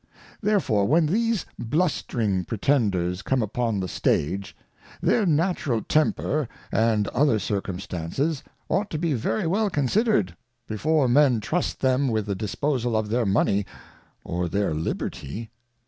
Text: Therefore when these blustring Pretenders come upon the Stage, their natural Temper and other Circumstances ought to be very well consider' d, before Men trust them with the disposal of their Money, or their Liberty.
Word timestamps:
Therefore 0.41 0.87
when 0.87 1.05
these 1.05 1.45
blustring 1.59 2.43
Pretenders 2.45 3.21
come 3.21 3.43
upon 3.43 3.79
the 3.79 3.87
Stage, 3.87 4.57
their 4.99 5.27
natural 5.27 5.83
Temper 5.83 6.47
and 6.71 7.07
other 7.09 7.37
Circumstances 7.37 8.41
ought 8.67 8.89
to 8.89 8.97
be 8.97 9.13
very 9.13 9.45
well 9.45 9.69
consider' 9.69 10.23
d, 10.23 10.33
before 10.67 11.07
Men 11.07 11.39
trust 11.39 11.81
them 11.81 12.07
with 12.07 12.25
the 12.25 12.33
disposal 12.33 12.97
of 12.97 13.09
their 13.09 13.27
Money, 13.27 13.63
or 14.23 14.49
their 14.49 14.73
Liberty. 14.73 15.51